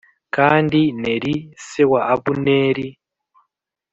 [0.35, 1.35] kandi Neri
[1.67, 2.87] se wa Abuneri